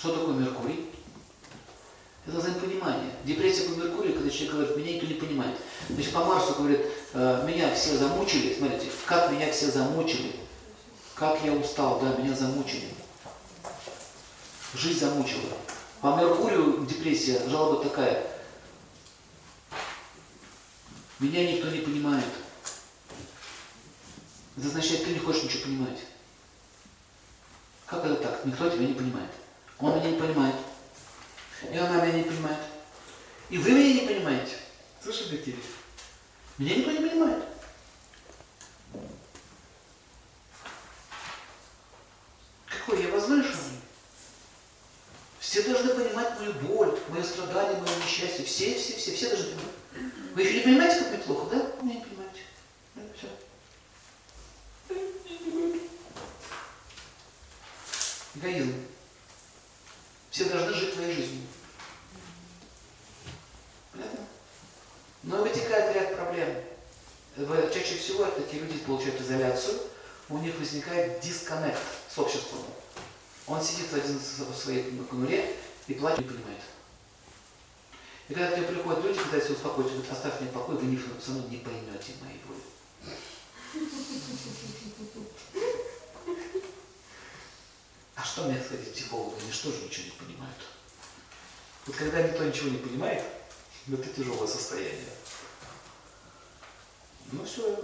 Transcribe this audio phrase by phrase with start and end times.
[0.00, 0.90] Что такое Меркурий?
[2.26, 3.12] Это взаимопонимание.
[3.24, 5.58] Депрессия по Меркурию, когда человек говорит, меня никто не понимает.
[5.90, 10.36] Значит, по Марсу говорит, «Э, меня все замучили, смотрите, как меня все замучили.
[11.14, 12.88] Как я устал, да, меня замучили.
[14.74, 15.50] Жизнь замучила.
[16.00, 18.26] По Меркурию депрессия, жалоба такая.
[21.18, 22.24] Меня никто не понимает.
[24.56, 25.98] Это означает, ты не хочешь ничего понимать.
[27.84, 28.46] Как это так?
[28.46, 29.30] Никто тебя не понимает.
[29.80, 30.56] Он меня не понимает.
[31.72, 32.58] И она меня не понимает.
[33.48, 34.56] И вы меня не понимаете.
[35.02, 35.56] Слышали такие?
[36.58, 37.44] Меня никто не понимает.
[42.66, 43.80] Какой я возвышенный.
[45.40, 48.44] Все должны понимать мою боль, мое страдание, мое несчастье.
[48.44, 49.74] Все, все, все, все должны понимать.
[50.34, 51.72] Вы еще не понимаете, как мне плохо, да?
[51.80, 52.40] Вы не понимаете.
[52.94, 53.28] Да, все.
[58.36, 58.74] Эгоизм.
[60.30, 61.42] Все должны жить своей жизнью.
[63.92, 64.20] Понятно?
[65.24, 66.62] Но вытекает ряд проблем.
[67.36, 69.80] В- Чаще всего такие люди получают изоляцию,
[70.28, 72.60] у них возникает дисконнект с обществом.
[73.48, 74.22] Он сидит один в
[74.70, 75.56] своей конуре
[75.88, 76.60] и плачет, не понимает.
[78.28, 81.32] И когда к тебе приходят люди, пытаются успокоить, говорят, оставь меня в покое, вы со
[81.32, 82.60] мной не поймете моей боли.
[88.14, 89.34] А что мне сказать психологу?
[89.42, 90.56] Они что же ничего не понимают?
[91.86, 93.24] Вот когда никто ничего не понимает,
[93.90, 95.08] это тяжелое состояние.
[97.32, 97.76] Ну все.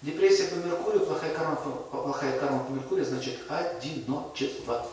[0.00, 4.88] Депрессия по Меркурию, плохая карма плохая карма по Меркурию значит одиночество.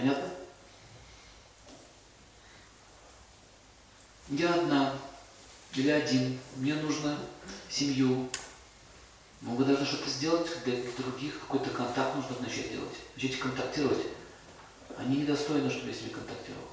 [0.00, 0.30] Понятно?
[4.30, 4.94] Я одна
[5.74, 7.18] или один, мне нужно
[7.68, 8.30] семью.
[9.42, 12.96] Вы должны что-то сделать для других, какой-то контакт нужно начать делать.
[13.14, 14.06] Начните контактировать.
[14.96, 16.68] Они недостойны, чтобы я с ними контактировал.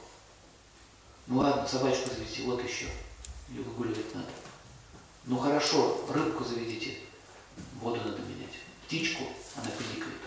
[1.25, 2.85] Ну ладно, собачку завести, вот еще.
[3.49, 4.29] Ее выгуливать надо.
[5.25, 6.99] Ну хорошо, рыбку заведите,
[7.81, 8.55] воду надо менять.
[8.85, 9.25] Птичку,
[9.57, 10.26] она пиликает.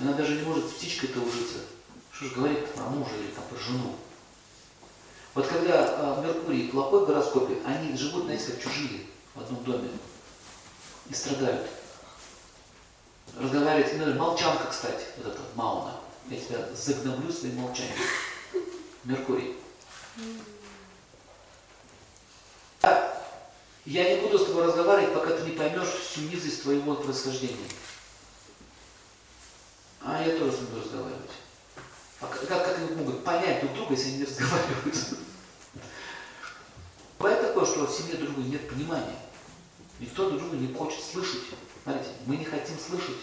[0.00, 1.58] Она даже не может с птичкой-то ужиться.
[2.12, 3.96] Что ж говорит про мужа или там про жену.
[5.34, 9.88] Вот когда э, Меркурий плохой в гороскопе, они живут, знаете, как чужие в одном доме
[11.08, 11.68] и страдают.
[13.38, 15.94] Разговаривать, ну, молчанка, кстати, вот эта Мауна.
[16.28, 17.96] Я тебя загноблю своим молчанием.
[19.04, 19.56] Меркурий.
[23.84, 27.56] Я не буду с тобой разговаривать, пока ты не поймешь всю низость твоего происхождения.
[30.10, 31.30] А я тоже тобой разговаривать.
[32.22, 34.96] А как, как они могут понять друг друга, если они не разговаривают?
[37.18, 39.18] Бывает такое, что в семье друг нет понимания.
[40.00, 41.42] Никто друг друга не хочет слышать.
[41.82, 43.18] Смотрите, мы не хотим слышать.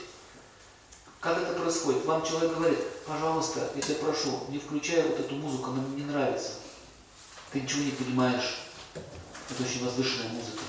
[1.21, 2.05] Как это происходит?
[2.05, 6.11] Вам человек говорит, пожалуйста, я тебя прошу, не включай вот эту музыку, она мне не
[6.11, 6.51] нравится.
[7.51, 8.59] Ты ничего не понимаешь.
[8.93, 10.61] Это очень возвышенная музыка.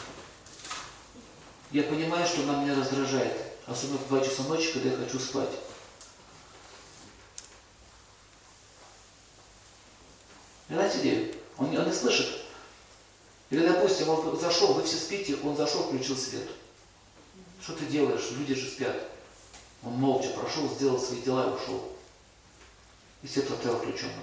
[1.73, 3.37] Я понимаю, что она меня раздражает.
[3.67, 5.51] Особенно в 2 часа ночи, когда я хочу спать.
[10.77, 11.35] Понимаете идею?
[11.57, 12.27] Он, он не слышит.
[13.49, 16.47] Или, допустим, он зашел, вы все спите, он зашел, включил свет.
[17.63, 18.31] Что ты делаешь?
[18.33, 18.95] Люди же спят.
[19.83, 21.93] Он молча прошел, сделал свои дела и ушел.
[23.23, 24.23] И свет оставил включенным.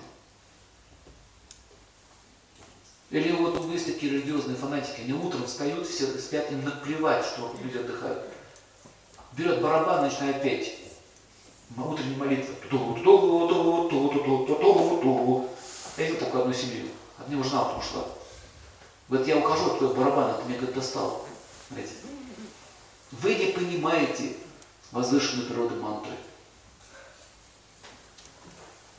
[3.10, 7.80] Или вот есть такие религиозные фанатики, они утром встают, все спят, им наплевать, что люди
[7.80, 8.26] отдыхают.
[9.32, 10.76] Берет барабан, начинает петь.
[11.76, 12.54] Утренняя молитва.
[15.96, 16.88] А я видел только одну семью.
[17.20, 18.06] От него жена потом шла.
[19.10, 21.26] Говорит, я ухожу, от твоего барабана, ты меня, говорит, достал.
[21.68, 21.94] Смотрите.
[23.12, 24.38] Вы не понимаете
[24.92, 26.14] возвышенной природы мантры.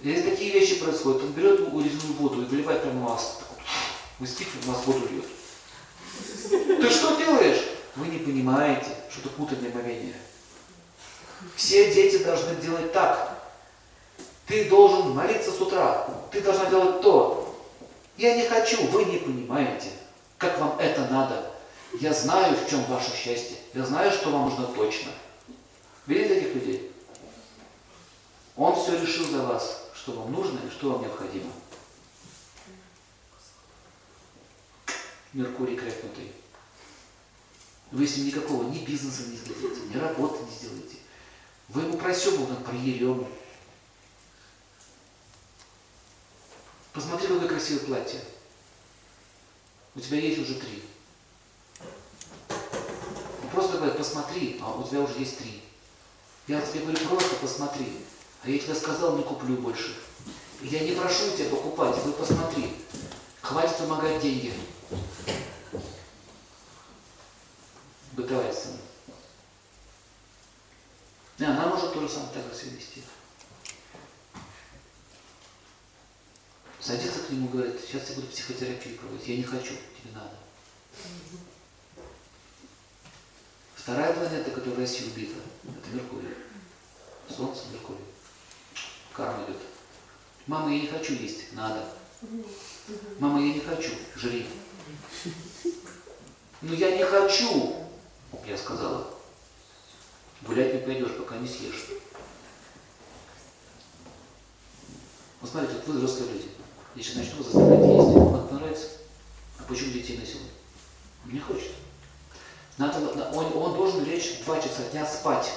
[0.01, 3.41] Если такие вещи происходят, он берет резину воду и выливает прямо в вас.
[4.19, 5.25] Вы спите, в вас воду льет.
[6.49, 7.65] Ты что делаешь?
[7.97, 10.15] Вы не понимаете, что это путанное мгновение.
[11.57, 13.34] Все дети должны делать так.
[14.47, 16.09] Ты должен молиться с утра.
[16.31, 17.55] Ты должна делать то.
[18.17, 19.91] Я не хочу, вы не понимаете,
[20.39, 21.51] как вам это надо.
[22.01, 23.57] Я знаю, в чем ваше счастье.
[23.73, 25.11] Я знаю, что вам нужно точно.
[26.07, 26.93] Видите таких людей?
[28.57, 31.51] Он все решил за вас, что вам нужно и что вам необходимо.
[35.33, 36.31] Меркурий крякнутый.
[37.91, 40.97] Вы с ним никакого ни бизнеса не сделаете, ни работы не сделаете.
[41.69, 43.27] Вы ему про сёму, он про ерему.
[46.95, 48.21] Посмотри, какое красивое платье.
[49.97, 50.85] У тебя есть уже три.
[52.49, 55.65] Ну, просто говорю, посмотри, а у тебя уже есть три.
[56.47, 57.99] Я тебе говорю, просто посмотри.
[58.45, 59.97] А я тебе сказал, не куплю больше.
[60.63, 62.77] Я не прошу тебя покупать, вы посмотри.
[63.43, 64.55] Хватит вымогать деньги.
[68.13, 68.79] Бытовая сцена.
[71.39, 73.03] И она может тоже самое так же себя вести.
[76.85, 79.27] Садится к нему, говорит, сейчас я буду психотерапию проводить.
[79.27, 80.35] Я не хочу, тебе надо.
[83.75, 86.35] Вторая планета, которая в России убита, это Меркурий.
[87.35, 88.05] Солнце, Меркурий.
[89.15, 89.57] Карма идет.
[90.47, 91.55] Мама, я не хочу есть.
[91.55, 91.89] Надо.
[93.19, 93.93] Мама, я не хочу.
[94.15, 94.47] Жри.
[96.61, 97.77] Ну я не хочу,
[98.47, 99.09] я сказала.
[100.43, 101.87] Гулять не пойдешь, пока не съешь.
[105.41, 106.54] Вот смотрите, вот вы взрослые люди.
[106.95, 108.87] Если начну заставлять есть, вам это нравится?
[109.59, 110.53] А почему детей насилуют?
[111.25, 111.73] Не хочет.
[112.79, 112.99] Надо,
[113.35, 115.51] он, он должен лечь два часа дня спать.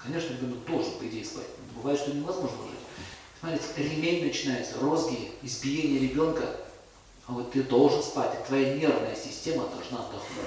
[0.00, 1.46] Конечно, ребенок должен, по идее, спать.
[1.74, 2.78] Бывает, что невозможно жить.
[3.40, 6.44] Смотрите, ремень начинается, розги, избиение ребенка.
[7.26, 10.46] А вот ты должен спать, твоя нервная система должна отдохнуть.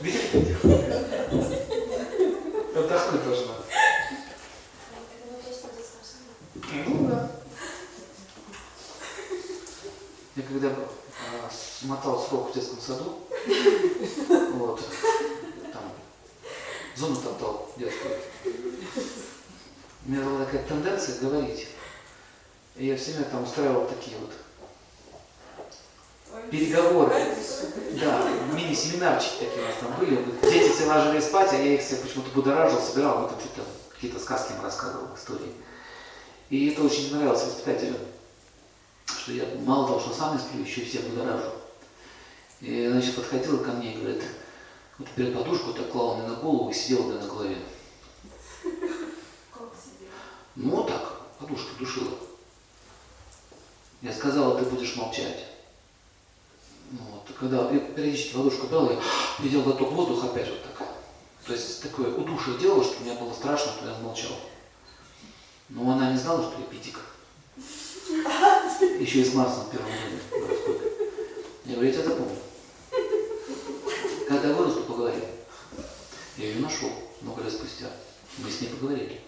[0.00, 0.56] Видите?
[2.74, 3.54] Отдохнуть должна.
[6.86, 7.30] Ну да.
[10.36, 13.20] Я когда а, смотал срок в детском саду,
[14.52, 14.80] вот,
[15.72, 15.82] там,
[16.96, 18.14] зону топтал детскую,
[20.06, 21.68] у меня была такая тенденция говорить.
[22.76, 24.32] И я все время там устраивал такие вот
[26.50, 27.14] переговоры.
[28.00, 30.24] Да, мини-семинарчики такие у нас там были.
[30.42, 34.62] Дети все ложились спать, а я их все почему-то будоражил, собирал, что-то какие-то сказки им
[34.62, 35.52] рассказывал, истории.
[36.50, 37.96] И это очень нравилось воспитателям,
[39.06, 41.50] что я мало того, что сам не сплю, еще и всех будоражу.
[42.60, 44.22] И, значит, подходила ко мне и говорит,
[44.98, 47.58] вот берет подушку, так клала мне на голову и сидела мне на голове.
[50.56, 52.12] Ну вот так, подушка душила.
[54.02, 55.44] Я сказала, ты будешь молчать.
[56.90, 59.00] Ну, вот, когда я периодически подушку брал, я
[59.40, 60.88] видел глоток воздуха опять вот так.
[61.44, 64.32] То есть такое удушие делала, что мне было страшно, что я молчал.
[65.68, 67.00] Но она не знала, что я пятик.
[69.00, 70.80] Еще и с Марсом в первом году.
[71.64, 72.38] Я говорю, я тебя запомню.
[74.28, 75.24] Когда вырасту, поговорим.
[76.38, 76.90] Я ее нашел
[77.20, 77.86] много лет спустя.
[78.38, 79.20] Мы с ней поговорили.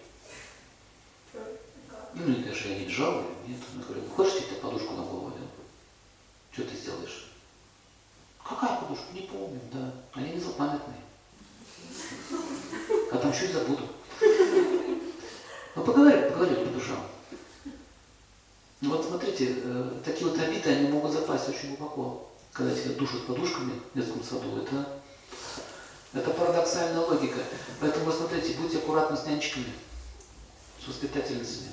[2.14, 3.58] Ну, мне, конечно, я не жалую, нет.
[3.76, 5.46] Я говорю, хочешь, я тебе подушку на голову одену?
[6.52, 7.30] Что ты сделаешь?
[8.42, 9.04] Какая подушка?
[9.12, 9.92] Не помню, да.
[10.14, 10.96] Они не злопамятные.
[13.12, 13.88] А там чуть забуду.
[15.76, 17.06] Ну, поговорим, поговорим по душам.
[18.80, 22.30] Ну, вот смотрите, э, такие вот обиды, они могут запасть очень глубоко.
[22.52, 24.97] Когда тебя душат подушками в детском саду, это,
[26.12, 27.38] это парадоксальная логика.
[27.80, 29.72] Поэтому смотрите, будьте аккуратны с нянчиками,
[30.82, 31.70] с воспитательницами.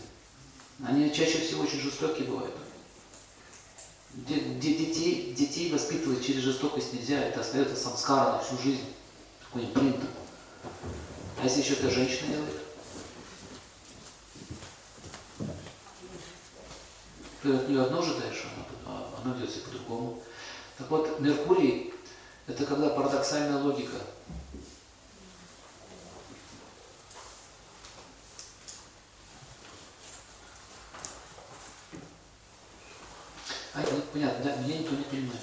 [0.85, 2.55] Они чаще всего очень жестокие бывают.
[4.13, 8.85] Детей, детей воспитывать через жестокость нельзя, это остается самскара на всю жизнь,
[9.51, 9.97] принт.
[11.39, 12.61] А если еще это женщина делает?
[17.41, 18.45] Ты от нее одно ожидаешь,
[18.85, 20.23] а она ведет себя по-другому.
[20.77, 21.93] Так вот, Меркурий–
[22.47, 23.97] это когда парадоксальная логика.
[33.73, 35.41] А, ну, понятно, да, меня никто не понимает.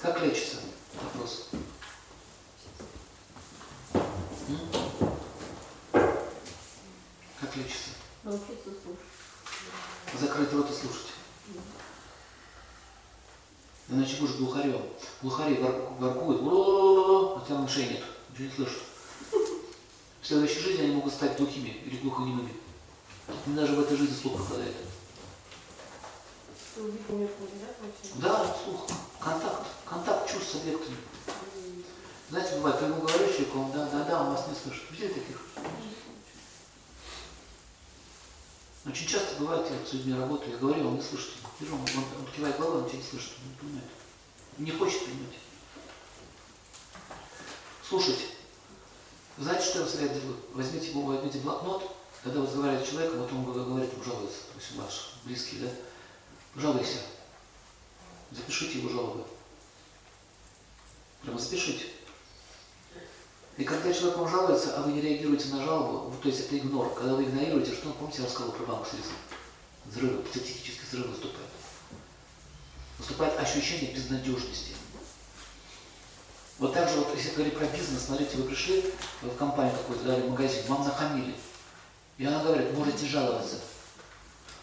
[0.00, 0.58] Как лечится?
[1.02, 1.48] Вопрос.
[3.94, 4.70] М?
[7.40, 7.90] Как лечится?
[8.22, 10.20] Научиться слушать.
[10.20, 11.12] Закрыть рот и слушать.
[13.88, 14.82] Иначе будешь глухарем.
[15.22, 15.56] Глухари
[17.46, 18.82] тебя на шее нет, ничего не слышат.
[20.20, 22.52] В следующей жизни они могут стать глухими или глухонемыми.
[23.46, 24.74] Им даже в этой жизни слух пропадает.
[28.16, 28.86] Да, слух,
[29.20, 30.96] контакт, контакт чувств с объектами.
[32.28, 34.90] Знаете, бывает, ты ему говоришь, человеку, он да, да, да, он вас не слышит.
[34.90, 35.40] Видели таких?
[38.84, 41.34] Очень часто бывает, я с людьми работаю, я говорю, он не слышит.
[41.60, 43.90] Вижу, он, он, он кивает головой, он тебя не слышит, он не понимает.
[44.58, 45.34] Не хочет понимать.
[47.86, 48.24] Слушайте.
[49.38, 50.36] Знаете, что я вам совет делаю?
[50.54, 54.58] Возьмите его, возьмите блокнот, когда вы разговариваете с человеком, вот он говорит, он жалуется, то
[54.58, 55.68] есть ваш близкий, да?
[56.60, 56.98] Жалуйся.
[58.32, 59.24] Запишите его жалобы.
[61.22, 61.84] Прямо запишите.
[63.58, 66.94] И когда человек вам жалуется, а вы не реагируете на жалобу, то есть это игнор,
[66.94, 69.12] когда вы игнорируете, что, помните, я рассказывал про банк средств?
[69.84, 71.50] Взрывы, психический взрыв наступает.
[72.98, 74.72] Наступает ощущение безнадежности.
[76.58, 78.82] Вот так же, вот, если говорить про бизнес, смотрите, вы пришли
[79.20, 81.34] в компанию какую-то, дали магазин, вам нахамили.
[82.16, 83.56] И она говорит, можете жаловаться.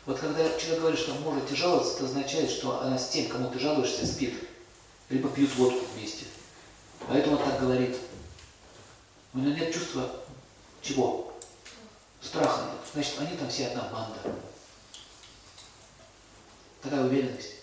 [0.06, 3.60] Вот когда человек говорит, что можете жаловаться, это означает, что она с тем, кому ты
[3.60, 4.34] жалуешься, спит.
[5.10, 6.26] Либо пьют водку вместе.
[7.08, 7.96] Поэтому он так говорит.
[9.34, 10.10] У него нет чувства
[10.82, 11.34] чего?
[12.22, 12.82] Страха нет.
[12.94, 14.20] Значит, они там все одна банда.
[16.82, 17.63] Такая уверенность.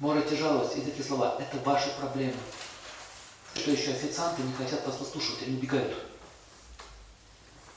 [0.00, 1.36] Можете жаловаться, и такие слова.
[1.38, 2.34] Это ваши проблемы.
[3.54, 3.90] Что еще?
[3.90, 5.94] Официанты не хотят вас выслушивать, они убегают.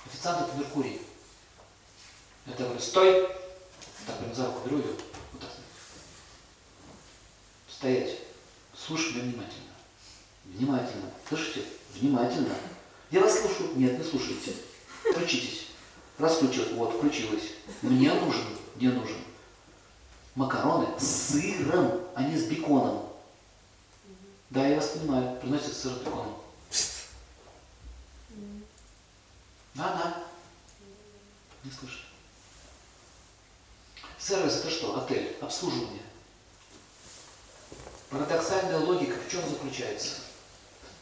[0.06, 1.02] Официант это Меркурий.
[2.46, 3.28] Это говорю, стой!
[4.08, 4.96] Так прям за руку беру ее.
[5.34, 5.50] Вот так.
[7.70, 8.20] Стоять.
[8.74, 9.74] Слушай меня внимательно.
[10.46, 11.12] Внимательно.
[11.28, 11.64] Слышите?
[11.94, 12.56] Внимательно.
[13.12, 13.76] Я вас слушаю.
[13.76, 14.54] Нет, не слушайте.
[15.12, 15.68] Включитесь.
[16.18, 16.72] Раскручивать.
[16.74, 17.52] Вот, включилась.
[17.82, 19.18] Мне нужен, мне нужен.
[20.36, 23.10] Макароны с сыром, не с беконом.
[24.50, 25.40] Да, я вас понимаю.
[25.42, 26.38] Приносят сыр с беконом.
[29.74, 30.24] Да, да.
[31.64, 32.00] Не слышу.
[34.20, 35.02] Сервис это что?
[35.02, 36.04] Отель, обслуживание.
[38.10, 40.18] Парадоксальная логика в чем заключается?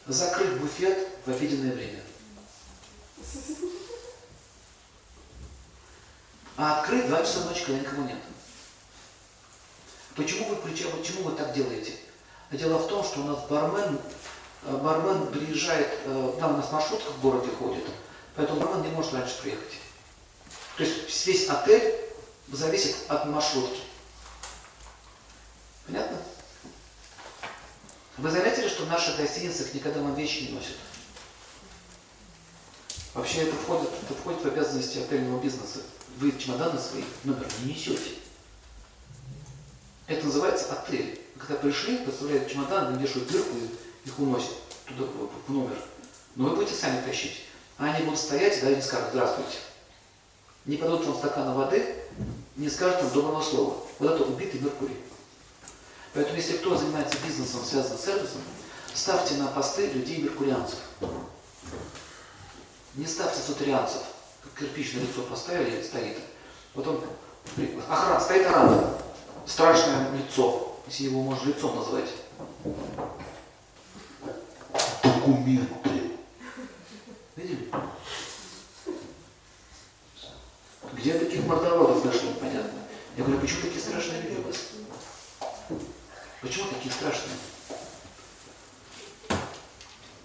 [0.06, 2.02] Закрыть буфет в обеденное время.
[6.56, 8.18] А открыть 2 часа ночи, когда никого нет.
[10.16, 11.94] Почему вы, почему вы так делаете?
[12.50, 13.98] Дело в том, что у нас бармен,
[14.64, 17.84] э, бармен приезжает, э, там у нас маршрутка в городе ходит,
[18.36, 19.72] поэтому бармен не может раньше приехать.
[20.76, 21.94] То есть весь отель
[22.50, 23.80] зависит от маршрутки.
[25.86, 26.18] Понятно?
[28.18, 30.76] Вы заметили, что в наших гостиницах никогда вам вещи не носят?
[33.14, 35.80] Вообще это входит, это входит в обязанности отельного бизнеса.
[36.18, 38.12] Вы чемоданы свои номер не несете.
[40.12, 41.18] Это называется отель.
[41.38, 44.52] Когда пришли, поставляют чемодан, вешают дырку и их уносят
[44.86, 45.04] туда,
[45.46, 45.76] в номер.
[46.36, 47.44] Но вы будете сами тащить.
[47.78, 49.56] А они будут стоять, и не скажут «Здравствуйте».
[50.66, 51.96] Не подадут вам стакана воды,
[52.56, 53.76] не скажут вам доброго слова.
[53.98, 54.98] Вот это убитый Меркурий.
[56.12, 58.42] Поэтому если кто занимается бизнесом, связанным с сервисом,
[58.94, 60.78] ставьте на посты людей меркурианцев.
[62.94, 64.02] Не ставьте сутрианцев.
[64.44, 66.18] Как кирпич на лицо поставили, стоит.
[66.74, 67.02] Потом
[67.88, 68.98] охрана, стоит охрана.
[69.46, 72.08] Страшное лицо, если его можно лицом назвать.
[75.02, 76.12] Документы.
[77.36, 77.70] Видели?
[80.92, 82.80] Где таких мордоворотов нашли, непонятно.
[83.16, 84.56] Я говорю, почему такие страшные люди у вас?
[86.40, 87.36] Почему такие страшные?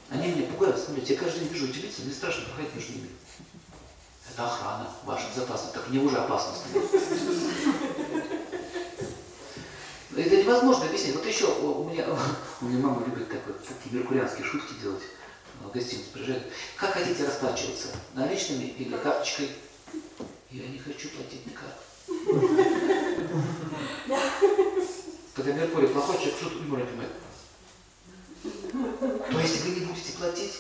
[0.10, 3.10] Они меня пугают, смотрите, я каждый день вижу эти лица, мне страшно проходить между ними.
[4.32, 6.98] Это охрана, ваша безопасность, так мне уже опасно становится.
[10.16, 11.16] Это невозможно объяснить.
[11.16, 12.06] Вот еще у меня,
[12.62, 15.04] у меня мама любит так вот, такие меркурианские шутки делать.
[15.62, 16.44] В гостиницу приезжает.
[16.76, 17.88] Как хотите расплачиваться?
[18.14, 19.50] Наличными или карточкой?
[20.52, 21.80] Я не хочу платить никак.
[25.36, 27.12] Когда Меркурий плохой человек, что-то юмор понимает.
[29.32, 30.54] То есть вы не будете платить?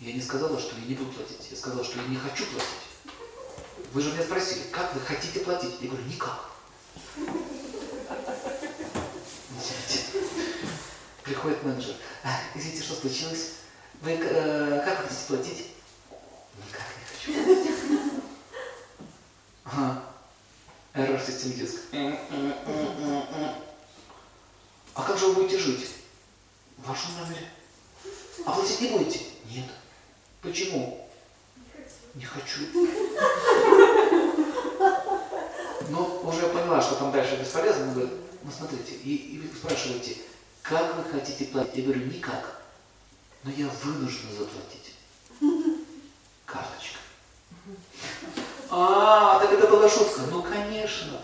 [0.00, 1.48] Я не сказала, что я не буду платить.
[1.50, 2.68] Я сказала, что я не хочу платить.
[3.92, 5.76] Вы же меня спросили, как вы хотите платить?
[5.80, 6.48] Я говорю, никак.
[11.24, 11.94] Приходит менеджер.
[12.24, 13.52] «А, извините, что случилось?
[14.00, 15.66] Вы э, как хотите платить?
[16.58, 18.10] Никак не хочу.
[19.64, 20.02] Ага.
[20.94, 21.76] Эррор систем диск.
[24.94, 25.90] А как же вы будете жить?
[26.78, 27.48] В вашем номере.
[28.44, 29.20] А платить не будете?
[29.48, 29.66] Нет.
[30.42, 31.08] Почему?
[32.14, 32.60] Не хочу.
[35.88, 37.92] Но уже поняла, что там дальше бесполезно.
[37.92, 38.12] Говорит,
[38.42, 40.16] ну смотрите, и, и вы спрашиваете,
[40.62, 41.76] как вы хотите платить?
[41.76, 42.62] Я говорю, никак.
[43.44, 44.94] Но я вынуждена заплатить.
[46.46, 46.98] Карточка.
[48.70, 50.22] А, так это была шутка.
[50.30, 51.20] Ну, конечно.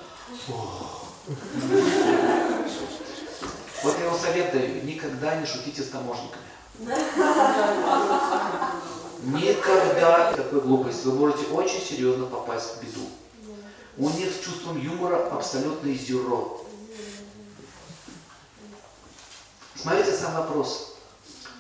[3.83, 6.42] Вот я вам совет даю, никогда не шутите с таможниками.
[9.23, 11.07] Никогда такой глупости.
[11.07, 13.09] Вы можете очень серьезно попасть в беду.
[13.97, 16.64] У них с чувством юмора абсолютно зеро.
[19.80, 20.97] Смотрите сам вопрос.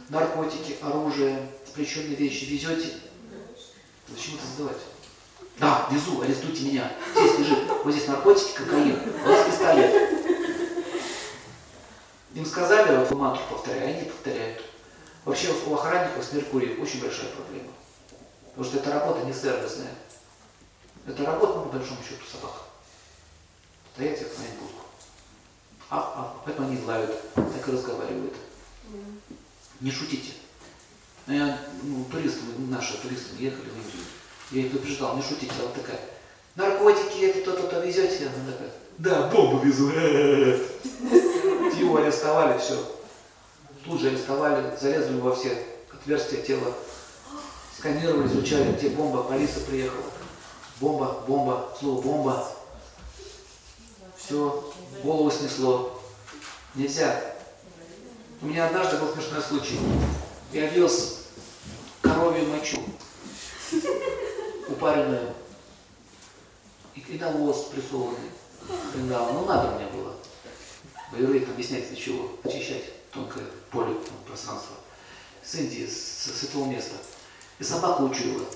[0.08, 2.94] Наркотики, оружие, запрещенные вещи везете?
[4.08, 4.82] Зачем это задавать?
[5.58, 6.92] Да, везу, арестуйте меня.
[7.14, 7.58] Здесь лежит.
[7.84, 8.98] Вот здесь наркотики, кокаин.
[9.24, 10.18] Вот пистолет.
[12.34, 14.62] Им сказали, вот мантру повторяй, они повторяют.
[15.24, 17.72] Вообще у охранников с Меркурием очень большая проблема.
[18.46, 19.94] Потому что эта работа не сервисная.
[21.06, 22.62] Это работа, ну, по большому счету, собака.
[23.94, 24.87] Стоять и охранять будку.
[25.90, 28.34] А, а, Поэтому они лают, так и разговаривают.
[29.80, 30.32] Не шутите.
[31.26, 34.04] Ну, я, ну, туристы, наши туристы ехали в Индию.
[34.50, 36.00] Я их предупреждал, не шутите, она такая,
[36.56, 38.28] наркотики, это то-то-то везете?
[38.28, 39.90] Она такая, да, бомбу везу.
[41.78, 42.76] Его арестовали, все.
[43.84, 46.74] Тут же арестовали, залезли во все отверстия тела,
[47.76, 50.02] сканировали, изучали, где бомба, полиция приехала.
[50.80, 52.48] Бомба, бомба, слово бомба.
[54.16, 56.00] Все, голову снесло.
[56.74, 57.34] Нельзя.
[58.40, 59.78] У меня однажды был смешной случай.
[60.52, 61.26] Я вез
[62.00, 62.82] коровью мочу,
[64.68, 65.34] упаренную,
[66.94, 68.30] и, и навоз прессованный.
[68.94, 70.14] Ну, надо мне было.
[71.12, 72.30] Боевые объяснять для чего?
[72.44, 74.76] Очищать тонкое поле, ну, пространство.
[75.42, 76.96] С Индии, с, с этого места.
[77.58, 78.46] И собаку учуяла.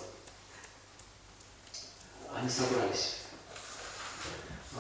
[2.35, 3.17] Они собрались.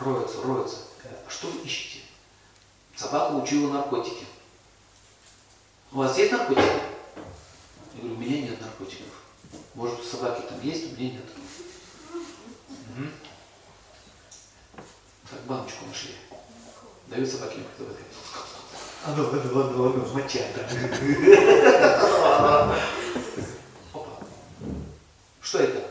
[0.01, 0.77] Роются, роются.
[1.05, 2.01] А что вы ищете?
[2.97, 4.25] Собака учуяла наркотики.
[5.91, 6.63] У вас есть наркотики?
[6.65, 9.09] Я говорю, у меня нет наркотиков.
[9.75, 11.25] Может, у собаки там есть, у меня нет.
[12.13, 13.09] Угу.
[15.31, 16.15] Так, баночку нашли.
[17.09, 17.97] Дают собаке как-то вот
[19.05, 20.63] А ну, ладно, ладно, ладно, моча, да.
[23.93, 24.19] Опа.
[25.41, 25.83] Что это?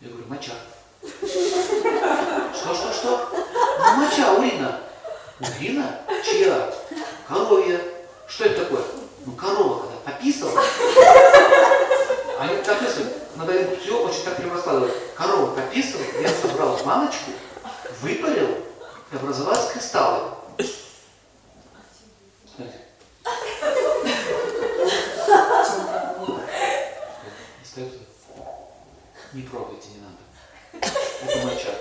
[0.00, 0.52] Я говорю, моча.
[2.54, 3.51] Что, что, что?
[3.96, 4.80] Моча, урина.
[5.40, 6.00] Урина?
[6.24, 6.72] Чья?
[7.28, 7.80] Коровья.
[8.26, 8.82] Что это такое?
[9.26, 10.62] Ну, корова когда пописала.
[12.38, 14.94] Они так мыслят, надо им все очень так прямо раскладывать.
[15.14, 17.30] Корова пописала, я собрал баночку,
[18.00, 18.58] выпарил,
[19.12, 20.30] и образовались кристаллы.
[22.54, 22.78] Смотрите.
[27.62, 27.98] Остается.
[29.32, 30.16] Не пробуйте, не надо.
[31.26, 31.74] Это моча.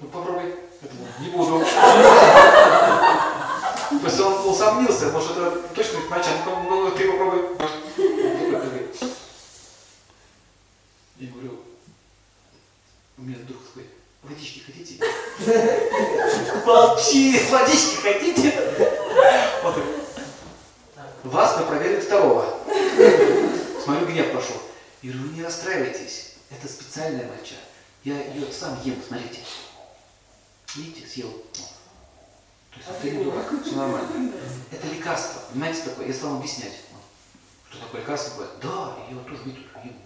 [0.00, 0.54] Ну попробуй.
[0.82, 1.64] Это не буду.
[4.00, 6.30] То есть он усомнился, может это точно моча.
[6.44, 7.40] Ну, ну, ты попробуй.
[11.16, 11.60] Я говорю,
[13.16, 13.86] у меня друг такой,
[14.22, 15.04] водички хотите?
[16.64, 18.52] Молчи, водички хотите?
[21.24, 22.58] Вас мы проверим второго.
[23.82, 24.56] Смотрю, гнев пошел.
[25.02, 27.56] Я говорю, вы не расстраивайтесь, это специальная моча.
[28.04, 29.40] Я ее сам ем, смотрите.
[30.74, 31.30] Видите, съел.
[31.30, 34.32] То есть ты не дурак, все нормально.
[34.70, 36.06] Это лекарство, понимаете, такое?
[36.08, 36.72] Я стал объяснять.
[37.70, 38.52] Что такое лекарство бывает?
[38.62, 39.96] Да, я его тоже не тут ем.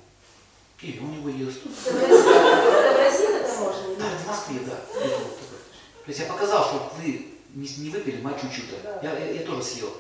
[0.81, 1.61] И он его ест.
[1.87, 3.97] Это в России, это в России это можно?
[3.97, 4.79] Да, в Москве, да.
[5.01, 5.38] Это вот.
[5.38, 9.01] То есть я показал, что вы не, не выпили мочу чью-то.
[9.03, 9.93] Я, я, я тоже съел.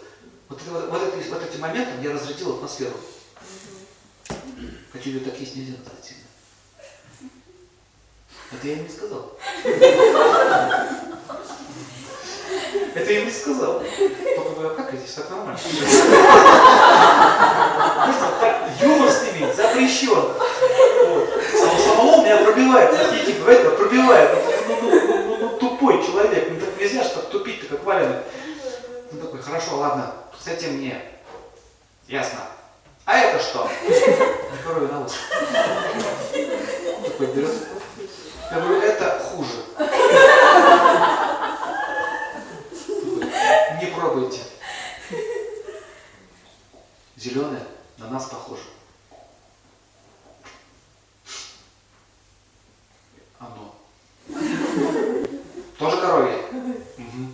[0.48, 2.96] Вот, это, вот, это, вот этим моментом я разрядил атмосферу.
[4.92, 6.22] Хочу ее так есть нельзя назвать сильно.
[8.52, 9.36] Это я им не сказал.
[12.94, 13.82] Это я не сказал.
[13.82, 15.58] Только вы обкакаетесь, так нормально.
[18.40, 20.08] Так юмор с ними запрещен.
[20.10, 21.28] Вот.
[21.62, 24.38] А у самого меня пробивает, архетип этого пробивает.
[24.68, 28.24] Ну, ну, ну, ну, ну, тупой человек, ну так нельзя ж так тупить-то, как валенок.
[29.10, 30.14] Ну такой, хорошо, ладно,
[30.48, 31.00] этим мне
[32.06, 32.40] ясно.
[33.04, 33.70] А это что?
[34.64, 35.14] Коровий навоз.
[37.04, 37.52] Такой берет.
[38.50, 39.52] Я говорю, это хуже.
[39.76, 39.98] Такой,
[43.80, 44.40] Не пробуйте.
[47.16, 47.64] Зеленое
[47.98, 48.62] на нас похоже.
[53.38, 53.74] Оно.
[55.78, 56.38] Тоже коровье?
[56.98, 57.28] Угу.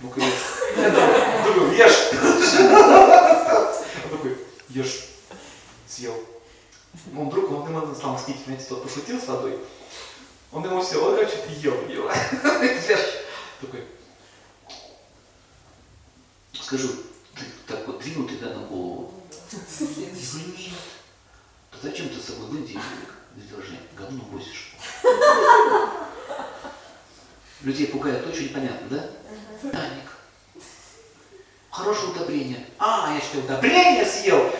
[0.00, 0.56] Ну-ка ешь.
[0.76, 2.10] Думаю, ешь.
[4.04, 4.38] Он такой,
[4.68, 5.08] ешь.
[5.88, 6.14] Съел.
[7.06, 9.58] Ну, вдруг он ему стал мстить, знаете, тот пошутил с водой.
[10.52, 12.10] Он ему все, он, короче, ел его.
[12.62, 13.22] Ешь.
[13.60, 13.84] Такой,
[16.52, 16.88] скажу,
[17.34, 19.12] ты так вот двинутый, да, на голову?
[19.52, 20.72] Я говорю, нет.
[21.82, 22.78] Зачем ты с собой в Индии
[23.36, 23.78] держи?
[23.96, 24.74] Говно возишь.
[27.62, 29.70] Людей пугает очень непонятно, да?
[29.70, 30.04] Таник.
[31.70, 32.66] Хорошее удобрение.
[32.78, 34.50] А, я что, удобрение съел?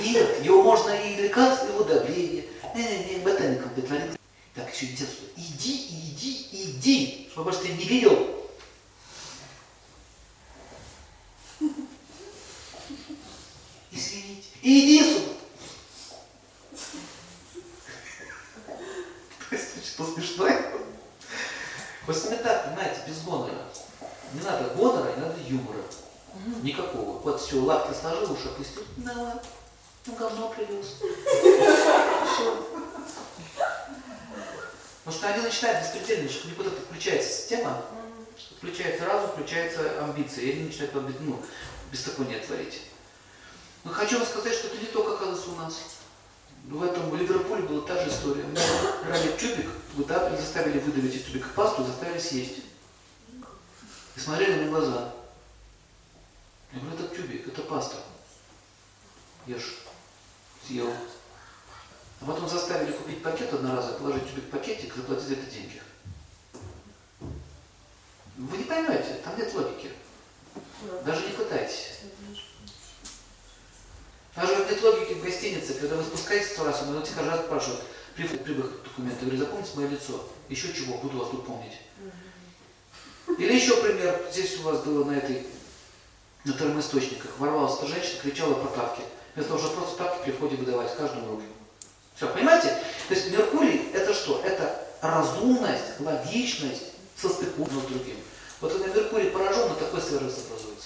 [0.00, 2.44] Нет, его можно и лекарство, и удобрение.
[2.74, 4.16] Не-не-не, ботаником притворил.
[4.54, 5.10] Так, еще отсюда.
[5.36, 8.36] Иди, иди, иди, чтобы больше тебя не видел.
[13.96, 14.48] Извините.
[14.68, 15.32] Иди сюда.
[19.84, 20.72] Что смешное?
[22.42, 23.52] Так, понимаете, без гонора.
[24.32, 25.78] Не надо гонора, не надо юмора.
[26.64, 27.20] Никакого.
[27.20, 28.82] Вот все, лапки сложил, уши опустил.
[28.96, 29.42] Да ладно.
[30.06, 30.96] Ну, говно привез.
[35.04, 37.84] Потому что они начинают беспредельничать, эта включается система,
[38.56, 41.40] включается разум, включается амбиция, и они начинают ну,
[41.92, 42.82] беззаконие творить.
[43.86, 45.74] Но хочу вам сказать, что это не только оказывается у нас.
[46.64, 48.42] В этом в Ливерпуле была та же история.
[48.42, 48.58] Мы
[49.04, 52.64] брали тюбик, выдавили, заставили выдавить из тюбика пасту, заставили съесть.
[54.16, 55.12] И смотрели на глаза.
[56.72, 57.96] Я говорю, это тюбик, это паста.
[59.46, 59.76] Ешь.
[60.66, 60.92] Съел.
[62.20, 65.80] А потом заставили купить пакет одноразовый, положить тюбик в пакетик, заплатить за это деньги.
[68.36, 69.92] Вы не поймете, там нет логики.
[71.04, 72.00] Даже не пытайтесь.
[74.76, 77.80] Нет логики в гостинице, когда вы спускаетесь сто раз, вы этих раз спрашивают,
[78.14, 80.28] при, при выходе документа, говорю, запомните мое лицо.
[80.50, 81.72] Еще чего, буду вас тут помнить.
[83.38, 85.46] Или еще пример, здесь у вас было на этой,
[86.44, 89.02] на термоисточниках, ворвалась эта женщина, кричала про тапки.
[89.34, 91.46] Вместо того, чтобы просто тапки при входе выдавать, каждому руки.
[92.14, 92.68] Все, понимаете?
[93.08, 94.42] То есть Меркурий это что?
[94.44, 98.16] Это разумность, логичность, состыковка с другим.
[98.60, 100.76] Вот когда Меркурий поражен, на такой сервис образует.